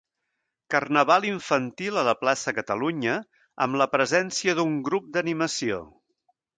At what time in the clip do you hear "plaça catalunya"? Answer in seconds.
2.23-3.21